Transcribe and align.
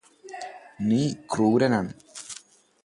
നീ 0.81 1.01
ക്രൂരനാണ് 1.33 1.91